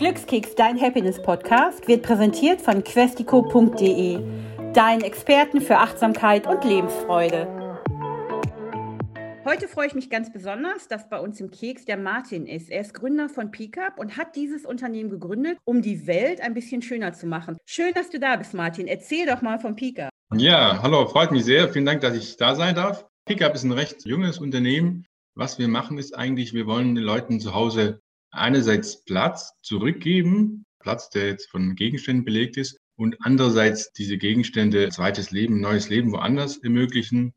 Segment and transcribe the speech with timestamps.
[0.00, 4.18] Glückskeks, dein Happiness-Podcast, wird präsentiert von questico.de,
[4.72, 7.46] deinen Experten für Achtsamkeit und Lebensfreude.
[9.44, 12.70] Heute freue ich mich ganz besonders, dass bei uns im Keks der Martin ist.
[12.70, 16.80] Er ist Gründer von Pickup und hat dieses Unternehmen gegründet, um die Welt ein bisschen
[16.80, 17.58] schöner zu machen.
[17.66, 18.86] Schön, dass du da bist, Martin.
[18.86, 20.08] Erzähl doch mal von Pickup.
[20.34, 21.68] Ja, hallo, freut mich sehr.
[21.68, 23.04] Vielen Dank, dass ich da sein darf.
[23.26, 25.04] Pickup ist ein recht junges Unternehmen.
[25.34, 28.00] Was wir machen, ist eigentlich, wir wollen den Leuten zu Hause
[28.30, 35.30] einerseits Platz zurückgeben, Platz, der jetzt von Gegenständen belegt ist, und andererseits diese Gegenstände zweites
[35.30, 37.32] Leben, neues Leben woanders ermöglichen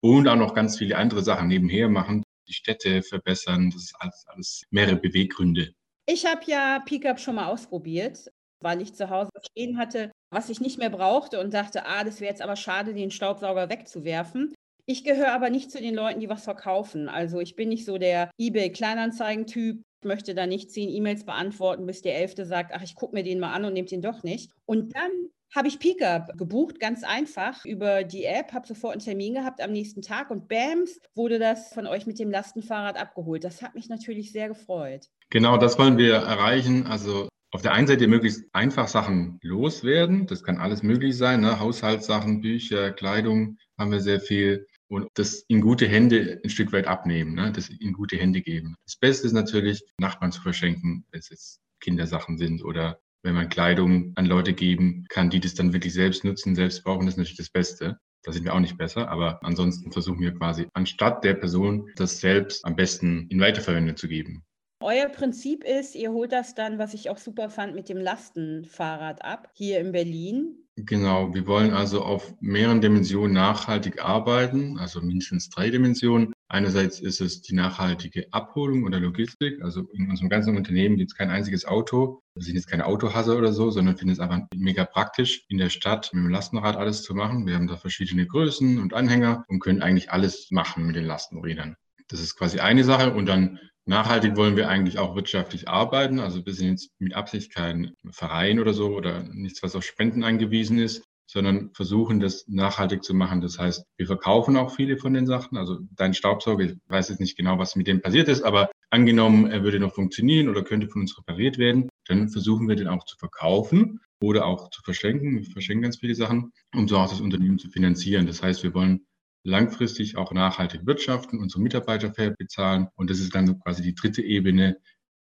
[0.00, 3.70] und auch noch ganz viele andere Sachen nebenher machen, die Städte verbessern.
[3.70, 5.72] Das ist alles, alles mehrere Beweggründe.
[6.06, 10.60] Ich habe ja Pickup schon mal ausprobiert, weil ich zu Hause stehen hatte, was ich
[10.60, 14.54] nicht mehr brauchte und dachte, ah, das wäre jetzt aber schade, den Staubsauger wegzuwerfen.
[14.86, 17.08] Ich gehöre aber nicht zu den Leuten, die was verkaufen.
[17.08, 22.02] Also ich bin nicht so der eBay-Kleinanzeigen-Typ, ich möchte da nicht zehn E-Mails beantworten, bis
[22.02, 24.52] der Elfte sagt, ach, ich gucke mir den mal an und nehme den doch nicht.
[24.64, 25.10] Und dann
[25.54, 29.72] habe ich Pickup gebucht, ganz einfach über die App, habe sofort einen Termin gehabt am
[29.72, 33.44] nächsten Tag und bams, wurde das von euch mit dem Lastenfahrrad abgeholt.
[33.44, 35.06] Das hat mich natürlich sehr gefreut.
[35.30, 36.86] Genau, das wollen wir erreichen.
[36.86, 40.26] Also auf der einen Seite möglichst einfach Sachen loswerden.
[40.26, 41.58] Das kann alles möglich sein, ne?
[41.58, 46.86] Haushaltssachen, Bücher, Kleidung haben wir sehr viel und das in gute Hände ein Stück weit
[46.86, 47.52] abnehmen, ne?
[47.52, 48.74] das in gute Hände geben.
[48.84, 53.48] Das Beste ist natürlich, Nachbarn zu verschenken, wenn es jetzt Kindersachen sind oder wenn man
[53.48, 57.18] Kleidung an Leute geben kann, die das dann wirklich selbst nutzen, selbst brauchen, das ist
[57.18, 57.98] natürlich das Beste.
[58.24, 62.20] Da sind wir auch nicht besser, aber ansonsten versuchen wir quasi anstatt der Person das
[62.20, 64.44] selbst am besten in Weiterverwendung zu geben.
[64.80, 69.24] Euer Prinzip ist, ihr holt das dann, was ich auch super fand, mit dem Lastenfahrrad
[69.24, 70.67] ab, hier in Berlin.
[70.86, 76.32] Genau, wir wollen also auf mehreren Dimensionen nachhaltig arbeiten, also mindestens drei Dimensionen.
[76.46, 79.60] Einerseits ist es die nachhaltige Abholung oder Logistik.
[79.60, 82.22] Also in unserem ganzen Unternehmen gibt es kein einziges Auto.
[82.36, 85.68] Wir sind jetzt keine Autohasser oder so, sondern finden es einfach mega praktisch, in der
[85.68, 87.44] Stadt mit dem Lastenrad alles zu machen.
[87.44, 91.74] Wir haben da verschiedene Größen und Anhänger und können eigentlich alles machen mit den Lastenrädern.
[92.06, 93.12] Das ist quasi eine Sache.
[93.12, 96.20] Und dann Nachhaltig wollen wir eigentlich auch wirtschaftlich arbeiten.
[96.20, 100.24] Also wir sind jetzt mit Absicht kein Verein oder so oder nichts, was auf Spenden
[100.24, 103.40] angewiesen ist, sondern versuchen, das nachhaltig zu machen.
[103.40, 105.56] Das heißt, wir verkaufen auch viele von den Sachen.
[105.56, 109.50] Also dein Staubsauger, ich weiß jetzt nicht genau, was mit dem passiert ist, aber angenommen,
[109.50, 113.04] er würde noch funktionieren oder könnte von uns repariert werden, dann versuchen wir den auch
[113.04, 115.38] zu verkaufen oder auch zu verschenken.
[115.38, 118.26] Wir verschenken ganz viele Sachen, um so auch das Unternehmen zu finanzieren.
[118.26, 119.06] Das heißt, wir wollen
[119.48, 122.88] langfristig auch nachhaltig wirtschaften, unsere Mitarbeiter fair bezahlen.
[122.94, 124.76] Und das ist dann quasi die dritte Ebene,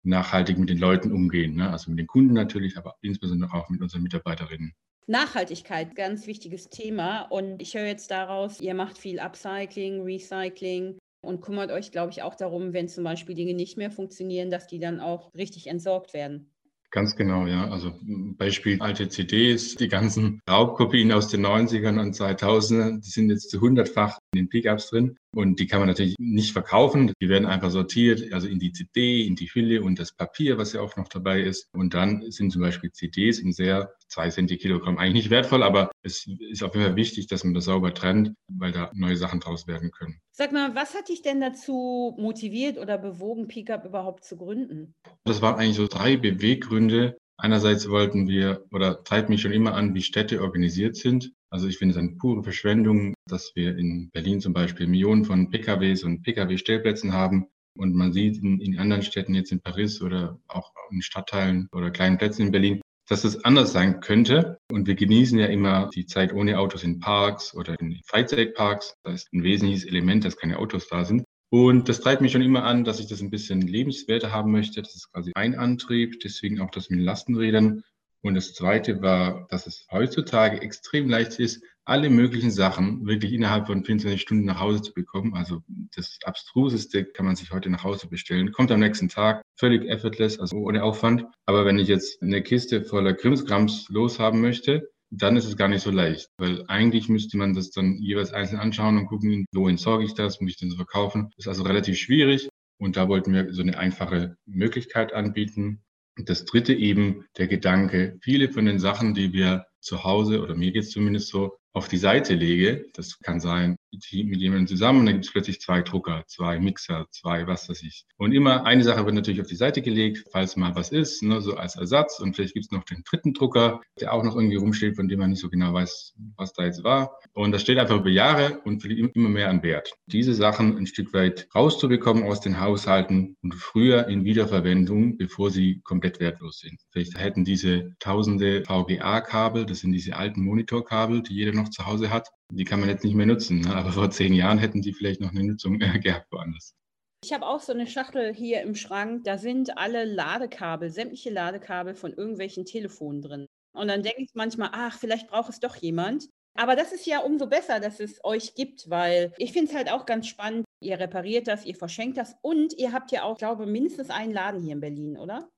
[0.03, 1.55] nachhaltig mit den Leuten umgehen.
[1.55, 1.69] Ne?
[1.69, 4.73] Also mit den Kunden natürlich, aber insbesondere auch mit unseren Mitarbeiterinnen.
[5.07, 7.23] Nachhaltigkeit, ganz wichtiges Thema.
[7.23, 12.21] Und ich höre jetzt daraus, ihr macht viel Upcycling, Recycling und kümmert euch, glaube ich,
[12.21, 16.13] auch darum, wenn zum Beispiel Dinge nicht mehr funktionieren, dass die dann auch richtig entsorgt
[16.13, 16.52] werden.
[16.93, 17.71] Ganz genau, ja.
[17.71, 17.91] Also
[18.37, 23.59] Beispiel alte CDs, die ganzen Raubkopien aus den 90ern und 2000ern, die sind jetzt zu
[23.61, 25.17] hundertfach in den Pickups drin.
[25.33, 27.13] Und die kann man natürlich nicht verkaufen.
[27.21, 30.73] Die werden einfach sortiert, also in die CD, in die Hülle und das Papier, was
[30.73, 31.67] ja auch noch dabei ist.
[31.73, 35.91] Und dann sind zum Beispiel CDs in sehr zwei Cent Kilogramm eigentlich nicht wertvoll, aber
[36.03, 39.39] es ist auf jeden Fall wichtig, dass man das sauber trennt, weil da neue Sachen
[39.39, 40.19] draus werden können.
[40.31, 44.93] Sag mal, was hat dich denn dazu motiviert oder bewogen, Pickup überhaupt zu gründen?
[45.25, 47.17] Das waren eigentlich so drei Beweggründe.
[47.37, 51.33] Einerseits wollten wir oder treibt mich schon immer an, wie Städte organisiert sind.
[51.53, 55.51] Also ich finde es eine pure Verschwendung, dass wir in Berlin zum Beispiel Millionen von
[55.51, 57.45] PKWs und PKW-Stellplätzen haben.
[57.77, 61.91] Und man sieht in, in anderen Städten, jetzt in Paris oder auch in Stadtteilen oder
[61.91, 64.57] kleinen Plätzen in Berlin, dass es anders sein könnte.
[64.71, 68.95] Und wir genießen ja immer die Zeit ohne Autos in Parks oder in Freizeitparks.
[69.03, 71.23] Da ist ein wesentliches Element, dass keine Autos da sind.
[71.51, 74.81] Und das treibt mich schon immer an, dass ich das ein bisschen lebenswerter haben möchte.
[74.81, 77.83] Das ist quasi ein Antrieb, deswegen auch das mit Lastenrädern.
[78.23, 83.67] Und das Zweite war, dass es heutzutage extrem leicht ist, alle möglichen Sachen wirklich innerhalb
[83.67, 85.33] von 24 Stunden nach Hause zu bekommen.
[85.35, 85.61] Also
[85.93, 88.53] das Abstruseste kann man sich heute nach Hause bestellen.
[88.53, 91.25] Kommt am nächsten Tag, völlig effortless, also ohne Aufwand.
[91.45, 95.83] Aber wenn ich jetzt eine Kiste voller Krimskrams loshaben möchte, dann ist es gar nicht
[95.83, 100.05] so leicht, weil eigentlich müsste man das dann jeweils einzeln anschauen und gucken, wo entsorge
[100.05, 101.29] ich das, muss ich das verkaufen.
[101.35, 102.49] Das ist also relativ schwierig.
[102.79, 105.83] Und da wollten wir so eine einfache Möglichkeit anbieten,
[106.15, 110.71] das dritte eben der Gedanke, viele von den Sachen, die wir zu Hause oder mir
[110.71, 112.85] geht es zumindest so, auf die Seite lege.
[112.93, 117.47] Das kann sein mit jemandem zusammen dann gibt es plötzlich zwei Drucker, zwei Mixer, zwei
[117.47, 118.05] was weiß ich.
[118.17, 121.41] Und immer eine Sache wird natürlich auf die Seite gelegt, falls mal was ist, ne,
[121.41, 122.19] so als Ersatz.
[122.19, 125.19] Und vielleicht gibt es noch den dritten Drucker, der auch noch irgendwie rumsteht, von dem
[125.19, 127.17] man nicht so genau weiß, was da jetzt war.
[127.33, 129.93] Und das steht einfach über Jahre und verliert immer mehr an Wert.
[130.07, 135.81] Diese Sachen ein Stück weit rauszubekommen aus den Haushalten und früher in Wiederverwendung, bevor sie
[135.83, 136.79] komplett wertlos sind.
[136.91, 142.09] Vielleicht hätten diese tausende VGA-Kabel, das sind diese alten Monitorkabel, die jeder noch zu Hause
[142.09, 143.61] hat, die kann man jetzt nicht mehr nutzen.
[143.61, 143.75] Ne?
[143.75, 146.75] Aber vor zehn Jahren hätten die vielleicht noch eine Nutzung äh, gehabt woanders.
[147.23, 151.95] Ich habe auch so eine Schachtel hier im Schrank, da sind alle Ladekabel, sämtliche Ladekabel
[151.95, 153.45] von irgendwelchen Telefonen drin.
[153.73, 156.27] Und dann denke ich manchmal, ach, vielleicht braucht es doch jemand.
[156.55, 159.89] Aber das ist ja umso besser, dass es euch gibt, weil ich finde es halt
[159.89, 160.65] auch ganz spannend.
[160.81, 164.33] Ihr repariert das, ihr verschenkt das und ihr habt ja auch, glaube ich, mindestens einen
[164.33, 165.49] Laden hier in Berlin, oder?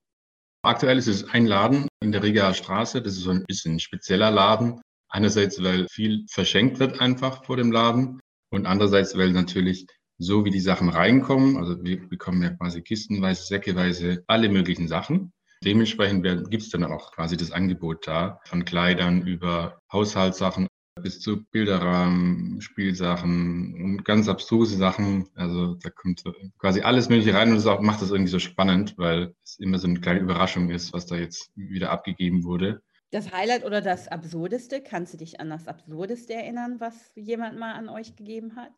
[0.64, 3.02] Aktuell ist es ein Laden in der Regaer Straße.
[3.02, 4.82] Das ist so ein bisschen ein spezieller Laden.
[5.16, 8.20] Einerseits, weil viel verschenkt wird einfach vor dem Laden
[8.50, 13.46] und andererseits, weil natürlich so wie die Sachen reinkommen, also wir bekommen ja quasi kistenweise,
[13.46, 15.32] säckeweise alle möglichen Sachen.
[15.64, 20.68] Dementsprechend gibt es dann auch quasi das Angebot da, von Kleidern über Haushaltssachen
[21.02, 25.30] bis zu Bilderrahmen, Spielsachen und ganz abstruse Sachen.
[25.36, 26.24] Also da kommt
[26.58, 29.80] quasi alles Mögliche rein und das auch, macht das irgendwie so spannend, weil es immer
[29.80, 32.82] so eine kleine Überraschung ist, was da jetzt wieder abgegeben wurde.
[33.12, 37.74] Das Highlight oder das Absurdeste, kannst du dich an das Absurdeste erinnern, was jemand mal
[37.74, 38.72] an euch gegeben hat?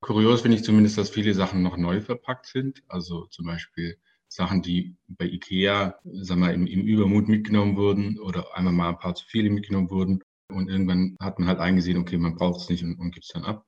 [0.00, 2.82] Kurios finde ich zumindest, dass viele Sachen noch neu verpackt sind.
[2.88, 3.98] Also zum Beispiel
[4.28, 8.98] Sachen, die bei IKEA sagen wir, im, im Übermut mitgenommen wurden oder einmal mal ein
[8.98, 10.22] paar zu viele mitgenommen wurden.
[10.48, 13.32] Und irgendwann hat man halt eingesehen, okay, man braucht es nicht und, und gibt es
[13.32, 13.66] dann ab.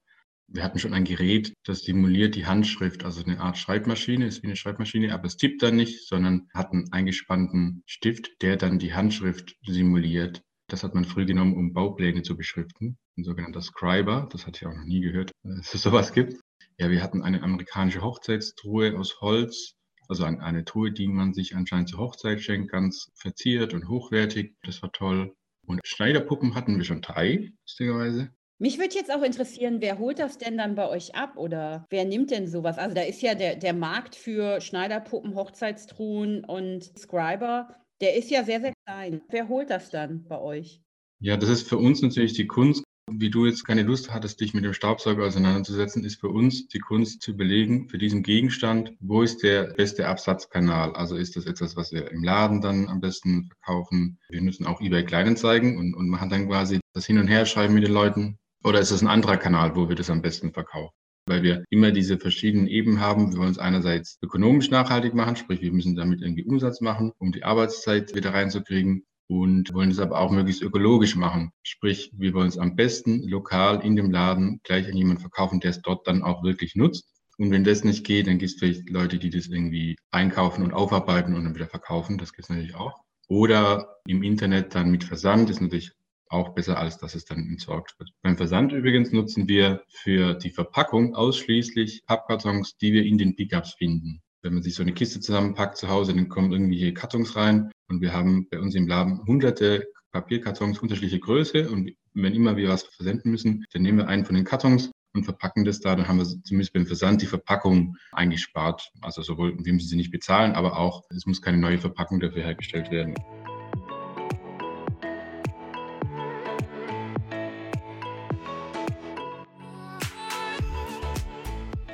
[0.50, 4.46] Wir hatten schon ein Gerät, das simuliert die Handschrift, also eine Art Schreibmaschine, ist wie
[4.46, 8.94] eine Schreibmaschine, aber es tippt dann nicht, sondern hat einen eingespannten Stift, der dann die
[8.94, 10.42] Handschrift simuliert.
[10.68, 12.96] Das hat man früh genommen, um Baupläne zu beschriften.
[13.18, 14.26] Ein sogenannter Scriber.
[14.32, 16.40] Das hatte ich auch noch nie gehört, dass es sowas gibt.
[16.78, 19.74] Ja, wir hatten eine amerikanische Hochzeitstruhe aus Holz.
[20.08, 24.54] Also eine Truhe, die man sich anscheinend zur Hochzeit schenkt, ganz verziert und hochwertig.
[24.62, 25.34] Das war toll.
[25.66, 28.30] Und Schneiderpuppen hatten wir schon drei, lustigerweise.
[28.60, 32.04] Mich würde jetzt auch interessieren, wer holt das denn dann bei euch ab oder wer
[32.04, 32.76] nimmt denn sowas?
[32.76, 38.44] Also da ist ja der, der Markt für Schneiderpuppen, Hochzeitstruhen und Scriber der ist ja
[38.44, 39.22] sehr, sehr klein.
[39.28, 40.80] Wer holt das dann bei euch?
[41.20, 42.84] Ja, das ist für uns natürlich die Kunst.
[43.10, 46.78] Wie du jetzt keine Lust hattest, dich mit dem Staubsauger auseinanderzusetzen, ist für uns die
[46.78, 50.92] Kunst zu überlegen, für diesen Gegenstand, wo ist der beste Absatzkanal?
[50.92, 54.18] Also ist das etwas, was wir im Laden dann am besten verkaufen?
[54.28, 57.72] Wir nutzen auch eBay Kleinanzeigen und, und machen dann quasi das Hin und Her schreiben
[57.72, 58.38] mit den Leuten.
[58.68, 60.92] Oder ist das ein anderer Kanal, wo wir das am besten verkaufen?
[61.28, 63.32] weil wir immer diese verschiedenen Ebenen haben.
[63.32, 67.32] Wir wollen es einerseits ökonomisch nachhaltig machen, sprich wir müssen damit irgendwie Umsatz machen, um
[67.32, 71.52] die Arbeitszeit wieder reinzukriegen und wollen es aber auch möglichst ökologisch machen.
[71.62, 75.70] Sprich, wir wollen es am besten lokal in dem Laden gleich an jemanden verkaufen, der
[75.70, 77.06] es dort dann auch wirklich nutzt.
[77.36, 80.72] Und wenn das nicht geht, dann gibt es vielleicht Leute, die das irgendwie einkaufen und
[80.72, 82.16] aufarbeiten und dann wieder verkaufen.
[82.16, 82.98] Das gibt es natürlich auch.
[83.28, 85.92] Oder im Internet dann mit Versand ist natürlich
[86.30, 88.10] auch besser, als dass es dann entsorgt wird.
[88.22, 93.74] Beim Versand übrigens nutzen wir für die Verpackung ausschließlich Pappkartons, die wir in den Pickups
[93.74, 94.20] finden.
[94.42, 97.70] Wenn man sich so eine Kiste zusammenpackt zu Hause, dann kommen irgendwie hier Kartons rein
[97.88, 102.68] und wir haben bei uns im Laden hunderte Papierkartons unterschiedliche Größe und wenn immer wir
[102.68, 105.96] was versenden müssen, dann nehmen wir einen von den Kartons und verpacken das da.
[105.96, 108.90] Dann haben wir zumindest beim Versand die Verpackung eingespart.
[109.00, 112.42] Also sowohl, wir müssen sie nicht bezahlen, aber auch, es muss keine neue Verpackung dafür
[112.42, 113.14] hergestellt werden.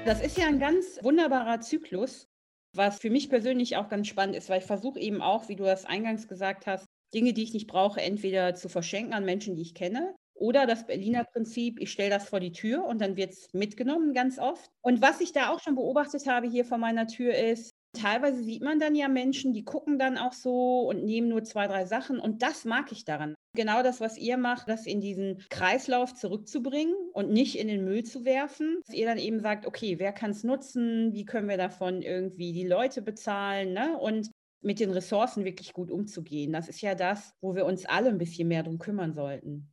[0.04, 2.28] Das ist ja ein ganz wunderbarer Zyklus,
[2.76, 5.64] was für mich persönlich auch ganz spannend ist, weil ich versuche eben auch, wie du
[5.64, 9.62] das eingangs gesagt hast, Dinge, die ich nicht brauche, entweder zu verschenken an Menschen, die
[9.62, 13.32] ich kenne, oder das Berliner Prinzip, ich stelle das vor die Tür und dann wird
[13.32, 14.68] es mitgenommen ganz oft.
[14.82, 18.62] Und was ich da auch schon beobachtet habe hier vor meiner Tür ist, teilweise sieht
[18.62, 22.18] man dann ja Menschen, die gucken dann auch so und nehmen nur zwei, drei Sachen.
[22.18, 23.34] Und das mag ich daran.
[23.56, 28.02] Genau das, was ihr macht, das in diesen Kreislauf zurückzubringen und nicht in den Müll
[28.02, 28.80] zu werfen.
[28.84, 31.12] Dass ihr dann eben sagt, okay, wer kann es nutzen?
[31.12, 33.72] Wie können wir davon irgendwie die Leute bezahlen?
[33.72, 33.96] Ne?
[33.98, 34.30] Und
[34.60, 36.52] mit den Ressourcen wirklich gut umzugehen.
[36.52, 39.70] Das ist ja das, wo wir uns alle ein bisschen mehr drum kümmern sollten.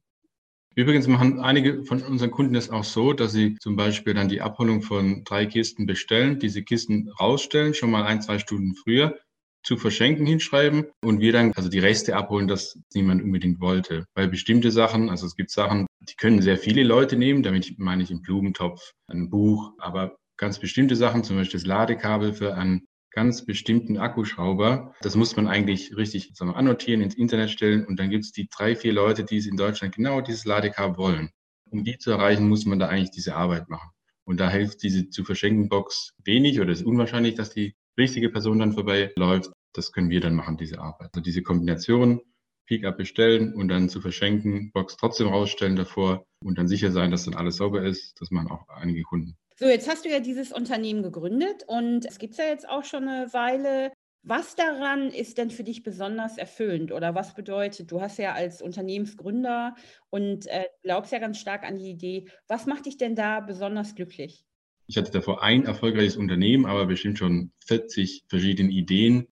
[0.76, 4.42] Übrigens machen einige von unseren Kunden das auch so, dass sie zum Beispiel dann die
[4.42, 9.18] Abholung von drei Kisten bestellen, diese Kisten rausstellen, schon mal ein, zwei Stunden früher
[9.64, 14.06] zu verschenken hinschreiben und wir dann also die Reste abholen, das niemand unbedingt wollte.
[14.16, 18.04] Weil bestimmte Sachen, also es gibt Sachen, die können sehr viele Leute nehmen, damit meine
[18.04, 22.86] ich einen Blumentopf, ein Buch, aber ganz bestimmte Sachen, zum Beispiel das Ladekabel für ein
[23.12, 24.94] ganz bestimmten Akkuschrauber.
[25.02, 28.48] Das muss man eigentlich richtig wir, annotieren, ins Internet stellen und dann gibt es die
[28.50, 31.30] drei, vier Leute, die es in Deutschland genau dieses Ladekabel wollen.
[31.70, 33.92] Um die zu erreichen, muss man da eigentlich diese Arbeit machen.
[34.24, 38.60] Und da hilft diese zu verschenken Box wenig oder ist unwahrscheinlich, dass die richtige Person
[38.60, 39.52] dann vorbeiläuft.
[39.74, 41.10] Das können wir dann machen, diese Arbeit.
[41.14, 42.22] Also diese Kombination,
[42.68, 47.26] Peak-up bestellen und dann zu verschenken, Box trotzdem rausstellen davor und dann sicher sein, dass
[47.26, 48.20] dann alles sauber ist.
[48.20, 49.38] Das machen auch einige Kunden.
[49.58, 52.84] So, jetzt hast du ja dieses Unternehmen gegründet und es gibt es ja jetzt auch
[52.84, 53.92] schon eine Weile.
[54.24, 58.62] Was daran ist denn für dich besonders erfüllend oder was bedeutet, du hast ja als
[58.62, 59.76] Unternehmensgründer
[60.10, 63.96] und äh, glaubst ja ganz stark an die Idee, was macht dich denn da besonders
[63.96, 64.46] glücklich?
[64.92, 69.30] Ich hatte davor ein erfolgreiches Unternehmen, aber bestimmt schon 40 verschiedene Ideen,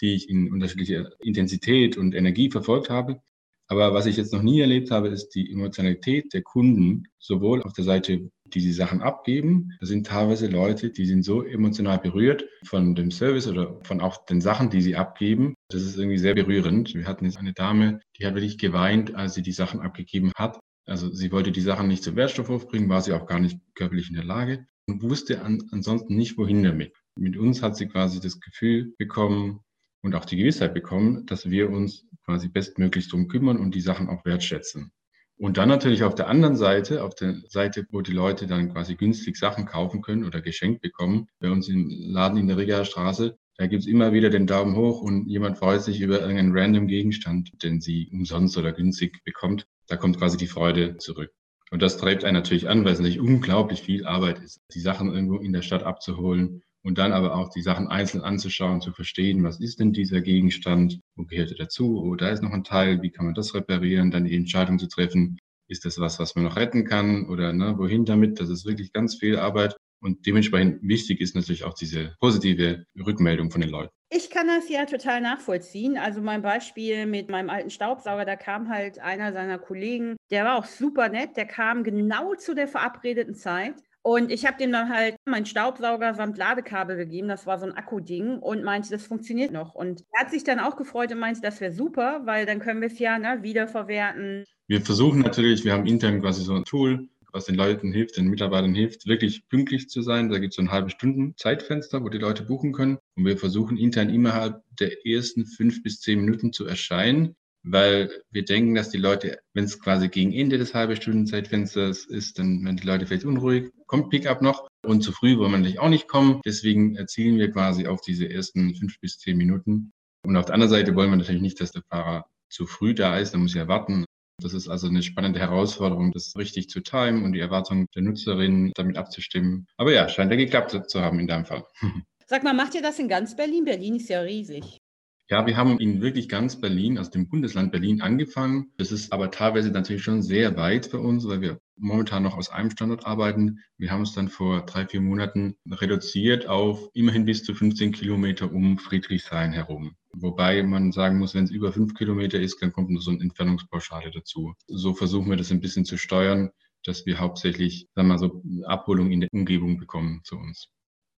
[0.00, 3.20] die ich in unterschiedlicher Intensität und Energie verfolgt habe.
[3.68, 7.74] Aber was ich jetzt noch nie erlebt habe, ist die Emotionalität der Kunden, sowohl auf
[7.74, 9.76] der Seite die die Sachen abgeben.
[9.80, 14.24] Das sind teilweise Leute, die sind so emotional berührt von dem Service oder von auch
[14.24, 15.54] den Sachen, die sie abgeben.
[15.68, 16.94] Das ist irgendwie sehr berührend.
[16.94, 20.58] Wir hatten jetzt eine Dame, die hat wirklich geweint, als sie die Sachen abgegeben hat.
[20.86, 24.08] Also sie wollte die Sachen nicht zum Wertstoffhof bringen, war sie auch gar nicht körperlich
[24.08, 26.92] in der Lage und wusste an, ansonsten nicht, wohin damit.
[27.16, 29.60] Mit uns hat sie quasi das Gefühl bekommen
[30.02, 34.08] und auch die Gewissheit bekommen, dass wir uns quasi bestmöglichst darum kümmern und die Sachen
[34.08, 34.92] auch wertschätzen.
[35.36, 38.94] Und dann natürlich auf der anderen Seite, auf der Seite, wo die Leute dann quasi
[38.96, 43.38] günstig Sachen kaufen können oder geschenkt bekommen, bei uns im Laden in der Rigaer Straße,
[43.56, 47.52] da gibt's immer wieder den Daumen hoch und jemand freut sich über irgendeinen random Gegenstand,
[47.62, 49.66] den sie umsonst oder günstig bekommt.
[49.86, 51.32] Da kommt quasi die Freude zurück.
[51.70, 55.12] Und das treibt einen natürlich an, weil es natürlich unglaublich viel Arbeit ist, die Sachen
[55.12, 59.44] irgendwo in der Stadt abzuholen und dann aber auch die Sachen einzeln anzuschauen, zu verstehen,
[59.44, 63.02] was ist denn dieser Gegenstand, wo gehört er dazu, oh, da ist noch ein Teil,
[63.02, 66.44] wie kann man das reparieren, dann die Entscheidung zu treffen, ist das was, was man
[66.44, 70.82] noch retten kann oder ne, wohin damit, das ist wirklich ganz viel Arbeit und dementsprechend
[70.82, 73.92] wichtig ist natürlich auch diese positive Rückmeldung von den Leuten.
[74.10, 75.96] Ich kann das ja total nachvollziehen.
[75.96, 80.58] Also mein Beispiel mit meinem alten Staubsauger, da kam halt einer seiner Kollegen, der war
[80.58, 84.88] auch super nett, der kam genau zu der verabredeten Zeit und ich habe dem dann
[84.88, 87.28] halt meinen Staubsauger samt Ladekabel gegeben.
[87.28, 89.76] Das war so ein Akkuding und meinte, das funktioniert noch.
[89.76, 92.80] Und er hat sich dann auch gefreut und meinte, das wäre super, weil dann können
[92.80, 94.44] wir es ja ne, wiederverwerten.
[94.66, 98.28] Wir versuchen natürlich, wir haben intern quasi so ein Tool, was den Leuten hilft, den
[98.28, 100.30] Mitarbeitern hilft, wirklich pünktlich zu sein.
[100.30, 102.98] Da gibt es so ein halbe Stunden Zeitfenster, wo die Leute buchen können.
[103.16, 107.34] Und wir versuchen intern innerhalb der ersten fünf bis zehn Minuten zu erscheinen
[107.64, 112.04] weil wir denken, dass die Leute, wenn es quasi gegen Ende des halben Stunden Zeitfensters
[112.04, 115.58] ist, dann werden die Leute vielleicht unruhig, kommt Pickup noch und zu früh wollen wir
[115.58, 116.40] natürlich auch nicht kommen.
[116.44, 119.92] Deswegen erzielen wir quasi auf diese ersten fünf bis zehn Minuten.
[120.24, 123.18] Und auf der anderen Seite wollen wir natürlich nicht, dass der Fahrer zu früh da
[123.18, 124.04] ist, dann muss er warten.
[124.42, 128.72] Das ist also eine spannende Herausforderung, das richtig zu timen und die Erwartungen der Nutzerin
[128.74, 129.66] damit abzustimmen.
[129.76, 131.64] Aber ja, scheint ja geklappt zu haben in deinem Fall.
[132.26, 133.64] Sag mal, macht ihr das in ganz Berlin?
[133.64, 134.81] Berlin ist ja riesig.
[135.30, 138.72] Ja, wir haben in wirklich ganz Berlin, aus dem Bundesland Berlin angefangen.
[138.76, 142.50] Das ist aber teilweise natürlich schon sehr weit für uns, weil wir momentan noch aus
[142.50, 143.60] einem Standort arbeiten.
[143.78, 148.52] Wir haben es dann vor drei, vier Monaten reduziert auf immerhin bis zu 15 Kilometer
[148.52, 149.96] um Friedrichshain herum.
[150.12, 153.20] Wobei man sagen muss, wenn es über fünf Kilometer ist, dann kommt noch so eine
[153.20, 154.54] Entfernungspauschale dazu.
[154.66, 156.50] So versuchen wir das ein bisschen zu steuern,
[156.84, 160.68] dass wir hauptsächlich, sagen wir mal so, Abholung in der Umgebung bekommen zu uns.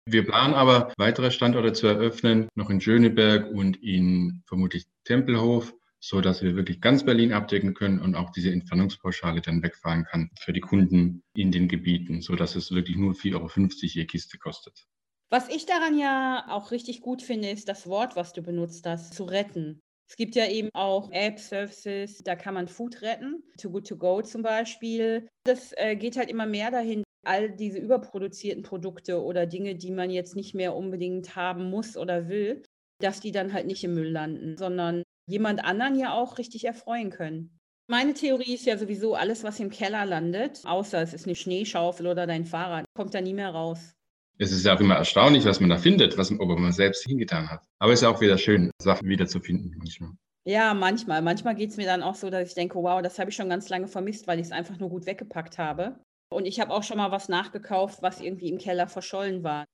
[0.04, 6.21] Wir planen aber weitere Standorte zu eröffnen, noch in Schöneberg und in vermutlich Tempelhof, so
[6.21, 10.52] dass wir wirklich ganz Berlin abdecken können und auch diese Entfernungspauschale dann wegfahren kann für
[10.52, 13.49] die Kunden in den Gebieten, so dass es wirklich nur 4,50 Euro
[13.80, 14.87] je Kiste kostet.
[15.30, 19.14] Was ich daran ja auch richtig gut finde, ist das Wort, was du benutzt hast,
[19.14, 19.80] zu retten.
[20.11, 23.97] Es gibt ja eben auch Apps, Services, da kann man Food retten, Too Good To
[23.97, 25.28] Go zum Beispiel.
[25.44, 30.11] Das äh, geht halt immer mehr dahin, all diese überproduzierten Produkte oder Dinge, die man
[30.11, 32.62] jetzt nicht mehr unbedingt haben muss oder will,
[33.00, 37.11] dass die dann halt nicht im Müll landen, sondern jemand anderen ja auch richtig erfreuen
[37.11, 37.59] können.
[37.88, 42.07] Meine Theorie ist ja sowieso, alles, was im Keller landet, außer es ist eine Schneeschaufel
[42.07, 43.93] oder dein Fahrrad, kommt da nie mehr raus.
[44.38, 47.50] Es ist ja auch immer erstaunlich, was man da findet, was ob man selbst hingetan
[47.50, 47.62] hat.
[47.79, 50.12] Aber es ist auch wieder schön, Sachen wiederzufinden manchmal.
[50.45, 51.23] Ja, manchmal.
[51.23, 53.49] Manchmal geht es mir dann auch so, dass ich denke, wow, das habe ich schon
[53.49, 56.00] ganz lange vermisst, weil ich es einfach nur gut weggepackt habe.
[56.32, 59.64] Und ich habe auch schon mal was nachgekauft, was irgendwie im Keller verschollen war.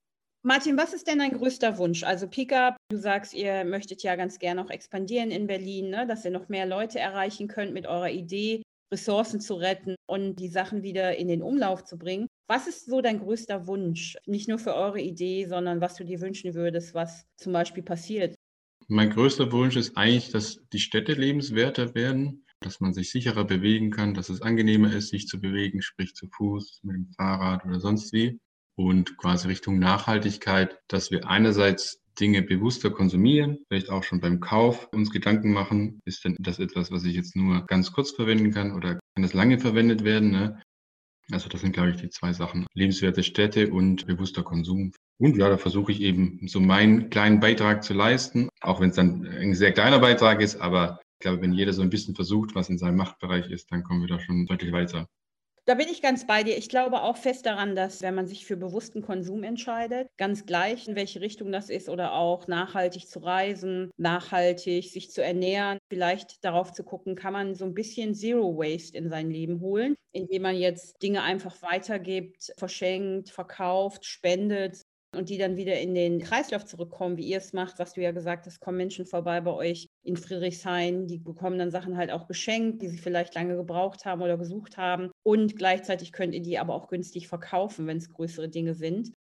[0.44, 2.04] Martin, was ist denn dein größter Wunsch?
[2.04, 6.06] Also Pickup, du sagst, ihr möchtet ja ganz gerne auch expandieren in Berlin, ne?
[6.06, 8.62] dass ihr noch mehr Leute erreichen könnt mit eurer Idee,
[8.92, 12.28] Ressourcen zu retten und die Sachen wieder in den Umlauf zu bringen.
[12.48, 14.16] Was ist so dein größter Wunsch?
[14.26, 18.34] Nicht nur für eure Idee, sondern was du dir wünschen würdest, was zum Beispiel passiert?
[18.86, 23.90] Mein größter Wunsch ist eigentlich, dass die Städte lebenswerter werden dass man sich sicherer bewegen
[23.90, 27.80] kann, dass es angenehmer ist, sich zu bewegen, sprich zu Fuß, mit dem Fahrrad oder
[27.80, 28.38] sonst wie.
[28.76, 34.88] Und quasi Richtung Nachhaltigkeit, dass wir einerseits Dinge bewusster konsumieren, vielleicht auch schon beim Kauf
[34.92, 38.72] uns Gedanken machen, ist denn das etwas, was ich jetzt nur ganz kurz verwenden kann
[38.72, 40.30] oder kann das lange verwendet werden?
[40.30, 40.60] Ne?
[41.30, 42.66] Also das sind, glaube ich, die zwei Sachen.
[42.74, 44.92] Lebenswerte Städte und bewusster Konsum.
[45.20, 48.96] Und ja, da versuche ich eben so meinen kleinen Beitrag zu leisten, auch wenn es
[48.96, 50.60] dann ein sehr kleiner Beitrag ist.
[50.60, 53.82] Aber ich glaube, wenn jeder so ein bisschen versucht, was in seinem Machtbereich ist, dann
[53.82, 55.08] kommen wir da schon deutlich weiter.
[55.64, 56.56] Da bin ich ganz bei dir.
[56.56, 60.86] Ich glaube auch fest daran, dass wenn man sich für bewussten Konsum entscheidet, ganz gleich
[60.86, 66.44] in welche Richtung das ist oder auch nachhaltig zu reisen, nachhaltig sich zu ernähren, vielleicht
[66.44, 70.42] darauf zu gucken, kann man so ein bisschen Zero Waste in sein Leben holen, indem
[70.42, 74.84] man jetzt Dinge einfach weitergibt, verschenkt, verkauft, spendet,
[75.18, 78.12] und die dann wieder in den Kreislauf zurückkommen, wie ihr es macht, was du ja
[78.12, 82.28] gesagt hast, kommen Menschen vorbei bei euch in Friedrichshain, die bekommen dann Sachen halt auch
[82.28, 85.10] geschenkt, die sie vielleicht lange gebraucht haben oder gesucht haben.
[85.24, 89.12] Und gleichzeitig könnt ihr die aber auch günstig verkaufen, wenn es größere Dinge sind.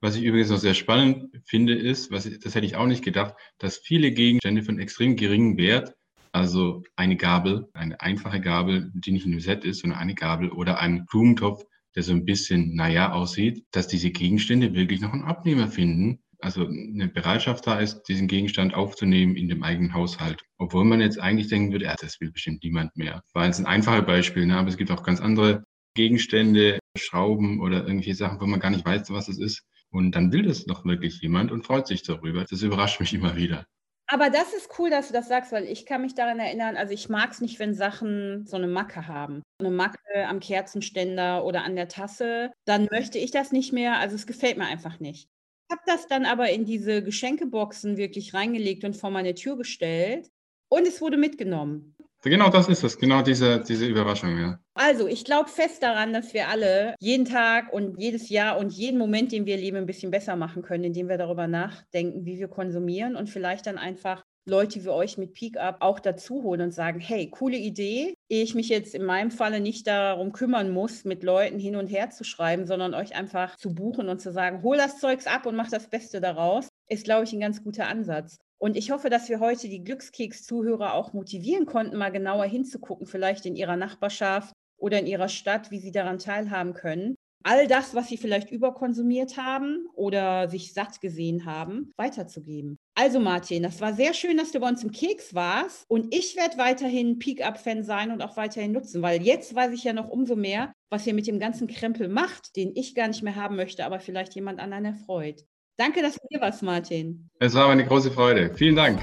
[0.00, 3.04] Was ich übrigens noch sehr spannend finde, ist, was ich, das hätte ich auch nicht
[3.04, 5.94] gedacht, dass viele Gegenstände von extrem geringem Wert,
[6.32, 10.50] also eine Gabel, eine einfache Gabel, die nicht in einem Set ist, sondern eine Gabel
[10.50, 15.24] oder ein Blumentopf, der so ein bisschen naja aussieht, dass diese Gegenstände wirklich noch einen
[15.24, 16.20] Abnehmer finden.
[16.38, 20.42] Also eine Bereitschaft da ist, diesen Gegenstand aufzunehmen in dem eigenen Haushalt.
[20.58, 23.22] Obwohl man jetzt eigentlich denken würde, ja, das will bestimmt niemand mehr.
[23.32, 24.56] War jetzt ein einfaches Beispiel, ne?
[24.58, 28.84] aber es gibt auch ganz andere Gegenstände, Schrauben oder irgendwelche Sachen, wo man gar nicht
[28.84, 29.64] weiß, was es ist.
[29.90, 32.44] Und dann will das noch wirklich jemand und freut sich darüber.
[32.44, 33.64] Das überrascht mich immer wieder.
[34.06, 36.92] Aber das ist cool, dass du das sagst, weil ich kann mich daran erinnern, also
[36.92, 39.42] ich mag es nicht, wenn Sachen so eine Macke haben.
[39.60, 43.98] Eine Macke am Kerzenständer oder an der Tasse, dann möchte ich das nicht mehr.
[43.98, 45.28] Also es gefällt mir einfach nicht.
[45.68, 50.28] Ich habe das dann aber in diese Geschenkeboxen wirklich reingelegt und vor meine Tür gestellt
[50.68, 51.93] und es wurde mitgenommen.
[52.30, 54.58] Genau das ist es, genau diese, diese Überraschung, ja.
[54.74, 58.98] Also, ich glaube fest daran, dass wir alle jeden Tag und jedes Jahr und jeden
[58.98, 62.48] Moment, den wir leben, ein bisschen besser machen können, indem wir darüber nachdenken, wie wir
[62.48, 66.70] konsumieren und vielleicht dann einfach Leute wie euch mit Peak Up auch dazu holen und
[66.70, 71.04] sagen, hey, coole Idee, ehe ich mich jetzt in meinem Falle nicht darum kümmern muss,
[71.04, 74.62] mit Leuten hin und her zu schreiben, sondern euch einfach zu buchen und zu sagen,
[74.62, 77.88] hol das Zeugs ab und mach das Beste daraus, ist, glaube ich, ein ganz guter
[77.88, 78.38] Ansatz.
[78.58, 83.46] Und ich hoffe, dass wir heute die Glückskeks-Zuhörer auch motivieren konnten, mal genauer hinzugucken, vielleicht
[83.46, 87.16] in ihrer Nachbarschaft oder in ihrer Stadt, wie sie daran teilhaben können.
[87.46, 92.78] All das, was sie vielleicht überkonsumiert haben oder sich satt gesehen haben, weiterzugeben.
[92.94, 95.84] Also Martin, das war sehr schön, dass du bei uns im Keks warst.
[95.88, 99.92] Und ich werde weiterhin Peak-Up-Fan sein und auch weiterhin nutzen, weil jetzt weiß ich ja
[99.92, 103.36] noch umso mehr, was ihr mit dem ganzen Krempel macht, den ich gar nicht mehr
[103.36, 105.44] haben möchte, aber vielleicht jemand anderen erfreut.
[105.76, 107.28] Danke, dass du hier warst, Martin.
[107.40, 108.54] Es war eine große Freude.
[108.54, 109.00] Vielen Dank.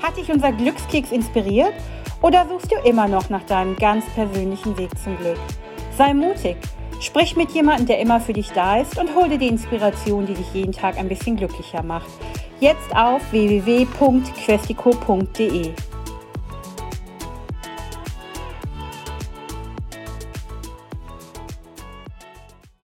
[0.00, 1.74] Hat dich unser Glückskeks inspiriert
[2.22, 5.38] oder suchst du immer noch nach deinem ganz persönlichen Weg zum Glück?
[5.96, 6.56] Sei mutig.
[7.00, 10.34] Sprich mit jemandem, der immer für dich da ist und hol dir die Inspiration, die
[10.34, 12.06] dich jeden Tag ein bisschen glücklicher macht.
[12.60, 15.72] Jetzt auf www.questico.de.